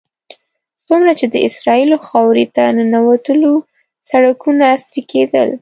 [0.87, 3.53] څومره چې د اسرائیلو خاورې ته ننوتلو
[4.09, 5.49] سړکونه عصري کېدل.